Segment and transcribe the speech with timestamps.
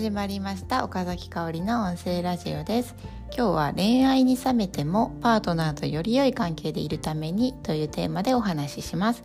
[0.00, 0.82] 始まりました。
[0.82, 2.94] 岡崎香織の音声ラジオです。
[3.36, 9.22] 今日は恋愛に冷めてもパートナーとより良い関係でいるためにというテーマでお話しします。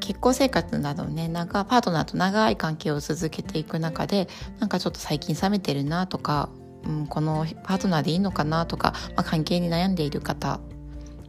[0.00, 4.28] 結婚生活などねなんかパートナーと長い関係を続けていく中で
[4.60, 6.48] なんかちょっと最近冷めてるなとか、
[6.86, 10.58] うん、このパートナーでいいのかなとか、まあ、関係に悩んでいる方。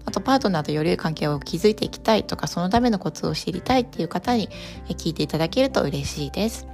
[0.06, 4.48] あとパートナーとより良い関係を築いていきたいとかそのためのコツを知りたいっていう方に
[4.88, 6.66] 聞いていただけると嬉しいです。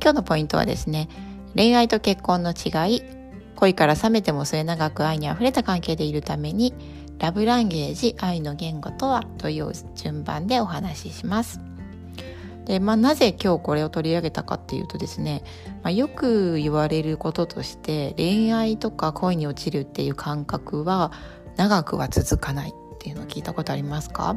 [0.00, 1.08] 今日のポイントはですね
[1.54, 3.02] 恋愛と結婚の違い
[3.56, 6.74] 恋から冷めても末永く愛にあふれた関係でいるために
[7.18, 11.60] ラブランゲージ愛の言語とはという順番でお話しします。
[12.64, 15.42] で、まあ、なぜ今日これを取り上げたかっていうとですね、
[15.82, 21.12] まあ、よく言われることとして恋愛とか恋に落ちるっていう感覚は
[21.56, 24.36] 長くは続かないっていうのを聞いたことありますか？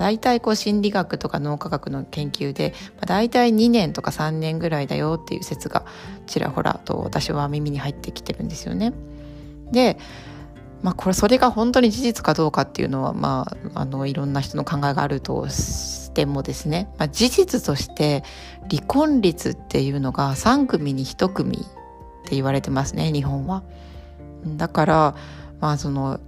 [0.00, 5.84] 大体こう心理学とか脳科学の研究で、まあ、大体2年とか3年ぐらいだよっていう説が
[6.26, 8.94] ちらほらと私は耳に入ってきてるんですよね。
[9.70, 9.98] で
[10.82, 18.24] まあこれそれが本当に事実かどうかっていうのはまああのいろんな人の考えがあるとしてもですね、まあ、事実として
[18.70, 21.60] 離婚率っていうのが3組に1組っ
[22.24, 23.62] て言われてますね日本は。
[24.56, 25.14] だから
[25.60, 26.20] まあその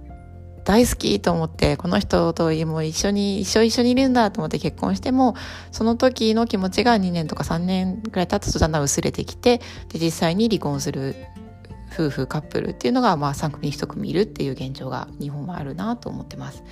[0.63, 5.35] 大好きと思ってこの人とも一緒に一緒一緒にいるんだと思って結婚しても
[5.71, 11.15] その時の気持ちが2年とか3年ぐらい経つとだんだん薄れてきてで実際に離婚する
[11.93, 16.63] 夫婦カップルっていうのがまあ3組に1組いるっていう現状が日本はあるなと思ってます。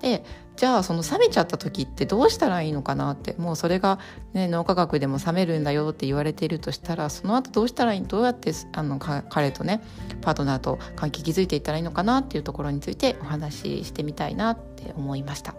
[0.00, 0.24] で
[0.62, 3.34] じゃあその冷めちゃった時ってどうしたらいいのかなって。
[3.36, 3.98] もうそれが、
[4.32, 9.82] ね、脳科学でも冷めるんだよって言われているとしたらその後どうしたらいいどうやってあの彼とね
[10.20, 15.56] パートナーと関係築いていったらいいのかなっていうところについてお話ししてみたいなって思いました。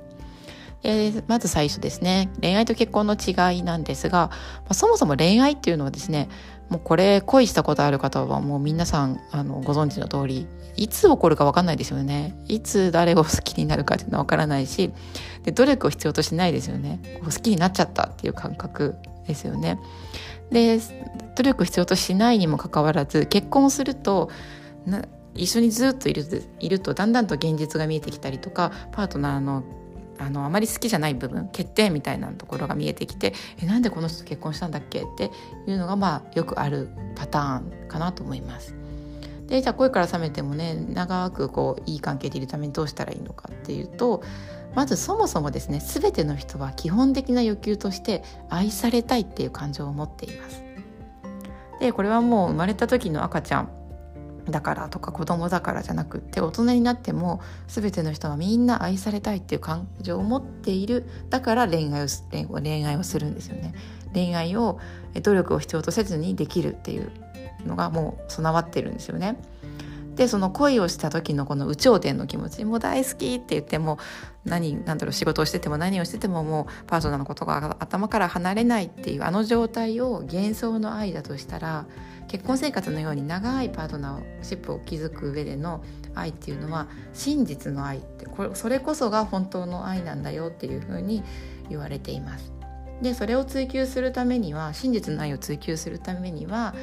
[0.84, 2.30] えー、まず最初ですね。
[2.42, 4.32] 恋愛と結婚の違いなんですが、ま
[4.70, 6.30] あ、そもそも恋愛っていうのはですね
[6.70, 12.36] もうこれ恋したことある方はもう皆さんあのご存知の通りいつ起こるか分かんないですよね。
[12.48, 14.92] いつ誰を好きになるかっていうのは分からないし
[15.44, 17.00] で努力を必要としないですよね。
[17.24, 18.96] 好きになっちゃったっていう感覚
[19.28, 19.80] ですよね。
[20.52, 20.80] で
[21.36, 24.30] 努力必要としないにもかかわらず結婚すると
[25.36, 29.64] 一緒にずっといるいるとだんだんと現実が見えてきたりとかパートナーの
[30.20, 35.32] あのあまり好きじゃない部分欠点みたいなところが見えてきてえなんでこの人と結婚したんだっけって
[35.68, 38.76] いうのがまあよくあるパターンかなと思います。
[39.48, 44.24] でじゃあ恋から冷めてもね長くこういい関係でいるためにどうしたらいいのかっていうと
[44.74, 50.64] まずそもそもですね全ての人は基本的な欲求として愛されたいっていう感情を持っています。
[51.80, 53.70] でこれはもう生まれた時の赤ちゃん
[54.50, 62.08] だからとか子供だからじゃなくって大人になっても全ての人はみんな愛されたいっていう感情を持っているだから恋愛を
[62.62, 63.74] 恋愛をするんですよね
[64.14, 64.80] 恋愛を
[65.22, 67.12] 努力を必要とせずにできるっていう
[67.66, 69.38] のがもう備わってるんですよね。
[70.16, 73.98] でその恋をした時のこの有頂天の気持ちもう大好きって言っても
[74.46, 81.86] 何なんだろう仕事をしてても何をしててももうパートナーのことが頭から離れないっていうあの状態を幻想の愛だとしたら
[82.28, 85.84] 結婚生活のように長いパートナーシップを築く上での
[86.16, 91.24] 愛っていうのは真実の愛ってこれそれこそが本当の愛なんだよっていうふうに
[91.70, 92.54] 言われています。
[93.02, 96.74] でそれを追求するためには真実の愛を追求するためには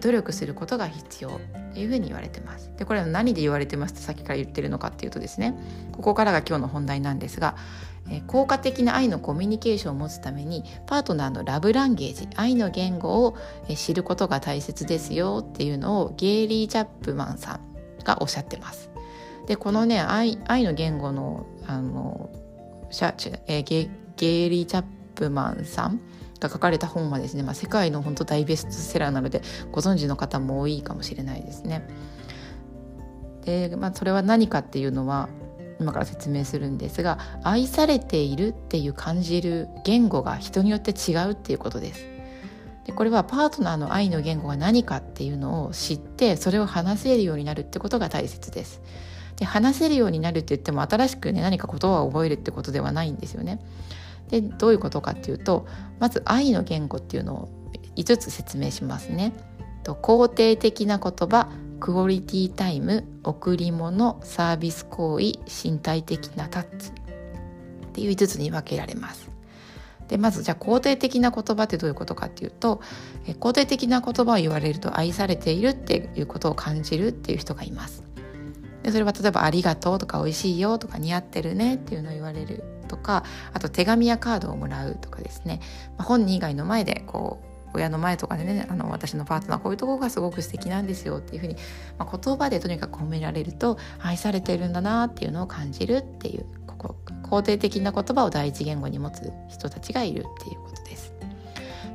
[0.00, 2.72] 努力することが必要っていうふうに言われてます。
[2.76, 5.54] でこれは何で言われてますってさっきから言ってるのかっていうとですね
[5.92, 7.56] ここからが今日の本題なんですが
[8.26, 13.36] 効果的な愛のコミュニケーションを持つためにパートナーのラブランゲージ愛の言語を
[13.74, 17.60] 知ることが大切ですよっていうのをゲイリー・チャップマンさん
[18.04, 18.90] がおっしゃってます。
[19.46, 22.30] でこのね愛愛の言語のあの
[22.90, 26.00] シャ、えゲゲイリー・チャップマンさん
[26.40, 29.42] が書かれた本はですね、まあ、世界の本当大ベストセラーなので
[29.72, 31.86] ご存知の方も多いかもしれないですね。
[33.44, 35.28] でまあ、それは何かっていうのは
[35.78, 42.04] 今から説明するんですが愛されているっていう感じる言語が人によって違うっていうことです。
[42.86, 48.80] でこれはパートナーの愛の言語が何かっていうのを知ってそれを話せるようになるってことが大切です。
[49.36, 53.60] で話せるようになるって言っても新しくね何か言葉を覚えるってことではないんですよね。
[54.28, 55.66] でどういうことかっていうと
[55.98, 57.48] まず愛の言語っていうのを
[57.96, 59.32] 5つ説明しますね。
[59.82, 69.30] と肯定的な言葉クオリティタイム贈り物サービス行為身体的なタッチっていう5つに分けられます。
[70.08, 72.80] でまずじゃあ肯定的な言葉ってどういうことかっていうと
[73.26, 78.04] 肯定的な言葉を言われると愛されているっていうことを感じるっていう人がいます。
[78.82, 85.60] でそれは例えば「ありがとう」とか「おいしいよ」とか「似合ってるね」っていうのを言われるとかあと手紙やカードをもらうとかですね、
[85.98, 87.46] まあ、本人以外の前でこう
[87.76, 91.56] 親の前とかでねあの私のパートナーこういうとこがすごく素敵なんですよっていうふうに、
[91.98, 101.12] まあ、言葉でとにかく褒められると愛されてるんだなっていうのを感じるっていうここ肯定的な言葉を第一言語に持つ人たちがいるっていうことです。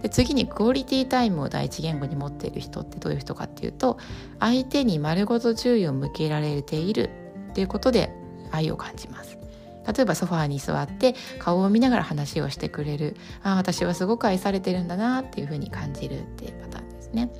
[0.02, 4.00] で次にクオリティタイムを第一言語に持っている人ってどういう人かっていうと
[4.40, 7.10] 相手に丸ごと注意を向けられている
[7.52, 8.12] っていうことで
[8.52, 9.41] 愛を感じます。
[9.88, 17.31] 例えばソファーに座って顔を見ながら話をしてくれるああ私はすごく愛されてるんだなっていうふうに感じるっていうパターンですね。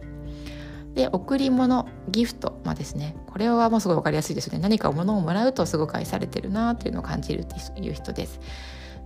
[0.94, 8.40] で贈り物ギフトまあですねこれはもうすごい分かりやすいですよね何か物をもらうとすごく愛されてるなっていうのを感じるっていう人です。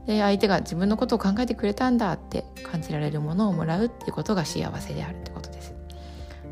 [0.08, 5.74] で相手が自分のことを考えてくれたんだって感じられるものをもらうっていうことが幸せであるってことです。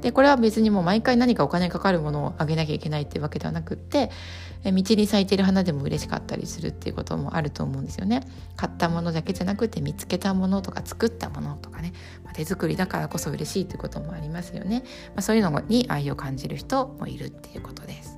[0.03, 4.11] でこれは別にもう毎回何かお金かかるものをあげなきゃいけないっていうわけではなくって
[4.65, 8.21] 道に咲いてる花でも嬉しかったりするっていうこともあると思うんですよね。
[8.57, 14.83] 買ったものだけじゃなくて見つけたものとか作ったものとかね、まあ、手作りだからこそ嬉しいということもありますよね。
[15.07, 18.17] まあ、そういうのに愛を感じる人もいるっていうことです。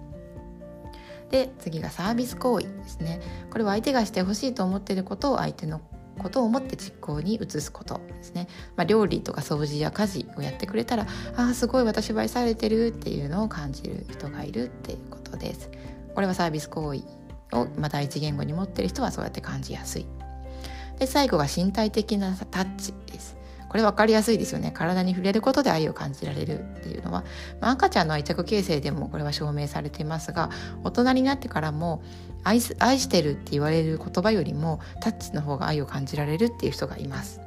[1.30, 3.20] で次がサービス行為ですね
[3.52, 5.82] これは相手がしてほしいと思っていることを相手の
[6.26, 11.06] ことを思って実行に移すことですね、まあ、料理とか掃除や家事をやってくれたら
[11.38, 15.70] ああすごい私は愛されてるっていうのを感じる人がいるっていうことです。
[16.16, 17.04] これはサービス行為
[17.52, 20.08] を、まあ、第一言語に持ってる人はそうやって感じやすい。
[20.98, 22.94] で最後が身体的なタッチ。
[23.76, 27.26] これ分かりやすいですよね体に触れることで愛を感じられるっていうのは、
[27.60, 30.50] まあ、赤ちゃんの愛着形成でもこれは証明されていますが
[30.86, 32.02] 大人になってからも
[32.46, 37.42] 愛愛してるって言われる言葉よりもタッチの方が愛を感じられるっていう人がいます。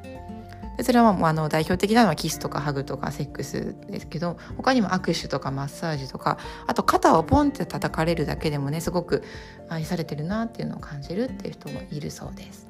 [0.77, 6.37] でそれはもうあの代表的なのはキスとかハグとかセックスですけど他にも握手とかマッサージとか
[6.67, 9.25] あと肩をポンって叩かれるだけでもねすごく
[9.71, 12.68] 愛されてるなっていうのを感じるっていう人もいるそうです。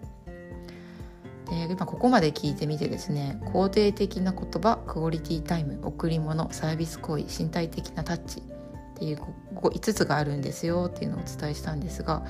[1.51, 8.43] で今ここまで聞いてみてですね肯定的な言葉クオリティタイム贈り物サービス行為身体的なタッチっ
[8.99, 12.23] ていうここ5つがあるんですよっていうのをお伝えしたんですが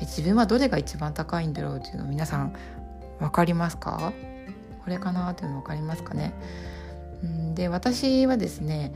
[0.00, 2.54] え自分はどれが一番高いんだろうっていうのを皆さん
[3.20, 4.12] 分かりますか？
[4.82, 6.34] これかなっていうの分かりますかね？
[7.24, 8.92] んで私はですね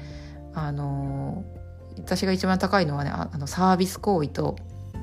[0.55, 1.45] あの
[1.99, 4.57] 私が一番高いのはねあのサービス行為と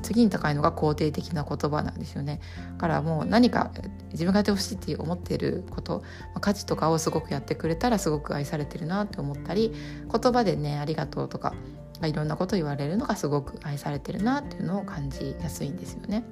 [0.06, 2.40] 次に高いのが肯定的な言葉なんですよね
[2.74, 3.72] だからもう何か
[4.12, 6.04] 自分がやってほしいって思ってること
[6.40, 9.74] 価値とかをすごくやってくれたらすごく愛されてるなって思ったり
[10.12, 11.56] 言葉でねありがとうとか
[12.04, 16.24] いろんなこと言われるのがすごく愛されてるなっていうのを感じやすいんですよね。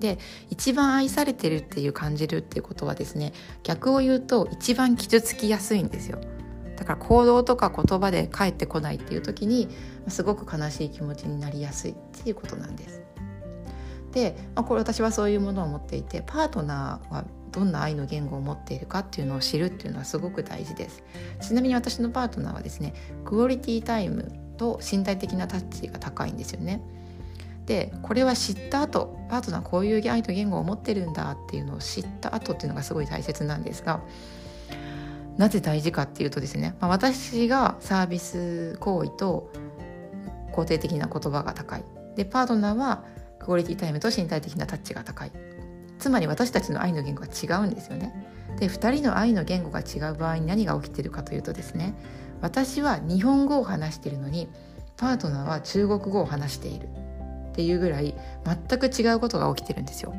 [0.00, 0.18] で
[0.50, 3.32] 一番愛されてるっていう感じるっていうことはですね
[3.62, 6.20] 逆を言うと一番傷つきやすいんですよ。
[6.76, 9.68] だから行動とか言葉で返ってこないっていう時に
[10.08, 13.02] すごく悲しい気持ちになりやすいっていうことなんです。
[14.12, 21.02] で、まあ、これ私はそういうものを持っていてパートナーはどんな愛の言語を持っているかっていうのを知るっていうのはすごく大事です
[21.40, 22.94] ちなみに私のパートナーはですね
[23.24, 26.82] クオリティタイムと身体的なタッチが高いんですよね
[27.66, 34.00] でこれは知った後パートナーこういう愛と言語を持ってるんだっていうのを知った後っていうのがすごい大切なんですが
[35.36, 39.50] なぜ大事かっていうとですね、まあ、私がサービス行為と
[40.52, 41.84] 肯定的な言葉が高い。
[42.16, 43.04] でパートナーは
[43.38, 45.32] クオリティタイムと身体的なタッチが高い。
[45.98, 48.12] つまり私たちの愛の言語が違うんですよね。
[48.58, 51.94] で2人の愛の言語が違う場合に何が起きてるかというとですね
[52.42, 54.48] 私は日本語を話しているのに
[54.98, 56.88] パートナーは中国語を話している。
[57.52, 58.14] っていうぐらい
[58.44, 60.14] 全く違うことが起きてるんですよ。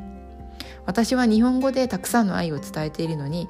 [0.85, 3.47] 私は日本語でたくさんの愛を伝えているのに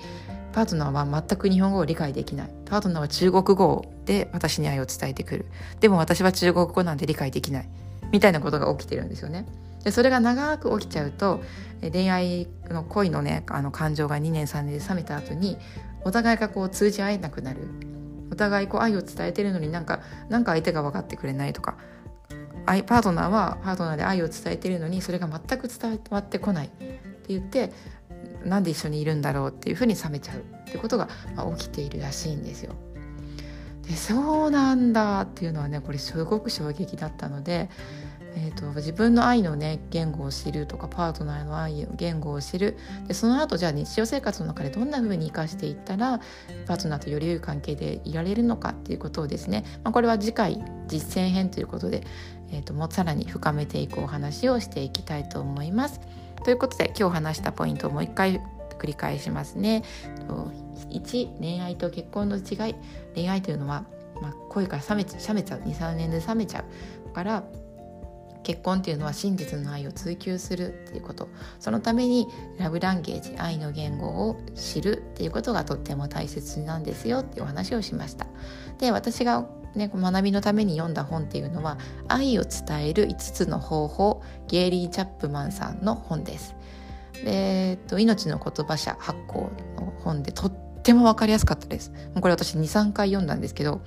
[0.54, 2.50] パートナーは全く日本語を理解できない。
[2.66, 5.46] パートナーは中国語で私に愛を伝えてくる。
[5.80, 7.70] でも私は中国語なんて理解できない。
[8.12, 9.46] みたいなことが起きてるんですよね。
[9.84, 11.42] でそれが長く起きちゃうと
[11.82, 15.58] 恋愛の恋のねあの感情が2年3年で冷めた後に
[16.06, 17.68] お互いがこう通じ合えなくなる。
[18.32, 21.76] お互いこう愛を伝えてるのになんかなんか相手が分かってくれないとか。
[22.66, 26.68] パートナーはパートナーで愛を伝えてるのにそれが全く伝わってこない。
[26.68, 27.72] って言って
[28.46, 31.08] なんで一緒にいるんだろうっていうふうに冷めちゃうってことが
[31.58, 32.74] 起きているらしいんですよ。
[33.88, 37.70] でそうなんだっていうのはねこれすごく衝撃だったので
[38.36, 46.20] えーと、自分の愛のね言語を知るとかパートナーの愛の言語を知るでその後じゃあ日常生活の中でどんな風に生かしていったら
[46.66, 52.04] パートナーとより良い関係でいられるのかっていうことをですね、まあ、これは次回実践編ということで、
[52.52, 56.02] えーと、もうさらに深めていくお話をしていきたいと思います。
[56.44, 58.42] ということで今日話したポイントをもう一回
[58.78, 59.84] 繰り返しますね。
[60.90, 62.76] 1恋愛と結婚の違い。
[63.16, 63.86] 恋愛というのは、
[64.22, 66.64] まあ、恋から冷めちゃう23年で冷めちゃ
[67.10, 67.14] う。
[67.14, 67.44] から
[68.44, 71.30] 結婚っていうのは真実の愛を追求するっていうこと。
[71.60, 72.28] そのために
[72.60, 78.28] ラブランゲージ愛の言語を知るっていうことがとっても大切なんですよっていうお話をしました。
[78.80, 84.22] で私がね、学びのために読んだ本っていうのは「愛を伝える5つの方法」
[84.54, 86.56] ゲイリー・チャップマンさんの本です。
[87.26, 91.92] えっと、命の言葉社発行の本でとっても分かりやすかったです。
[92.14, 93.82] これ私23回読んだんですけど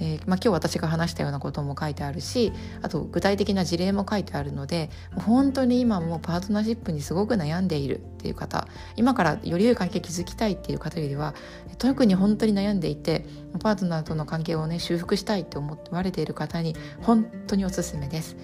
[0.00, 11.34] えー、まあ、今日私が話したようなことも書いてあるしあと具体的な事例も書いてあるので本当に今もパートナーシップにすごく悩んでいるっていう方今からより良い関係築きたいっていう方よりは
[11.78, 13.24] 特に本当に悩んでいて
[13.60, 18.36] パートナーとの関係をね修復したいって思われている方に本当におすすめです。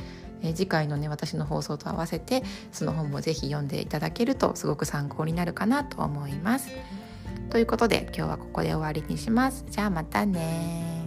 [0.43, 2.43] え次回のね私の放送と合わせて
[2.73, 6.71] その本も是非読んでいただけるとすごく参考になるかなと思います。
[7.51, 9.65] ということで今日はここで終わりにします。
[9.71, 11.00] じゃあまたね